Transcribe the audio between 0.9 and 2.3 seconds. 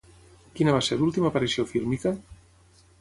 l'última aparició fílmica?